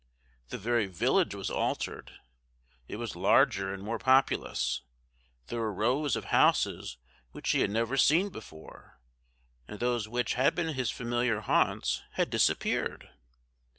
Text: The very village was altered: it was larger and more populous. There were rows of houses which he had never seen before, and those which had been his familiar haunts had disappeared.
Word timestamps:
The 0.49 0.57
very 0.57 0.87
village 0.87 1.35
was 1.35 1.51
altered: 1.51 2.13
it 2.87 2.95
was 2.95 3.15
larger 3.15 3.71
and 3.71 3.83
more 3.83 3.99
populous. 3.99 4.81
There 5.45 5.59
were 5.59 5.71
rows 5.71 6.15
of 6.15 6.23
houses 6.33 6.97
which 7.33 7.51
he 7.51 7.59
had 7.59 7.69
never 7.69 7.97
seen 7.97 8.29
before, 8.29 8.99
and 9.67 9.79
those 9.79 10.07
which 10.07 10.33
had 10.33 10.55
been 10.55 10.69
his 10.73 10.89
familiar 10.89 11.41
haunts 11.41 12.01
had 12.13 12.31
disappeared. 12.31 13.11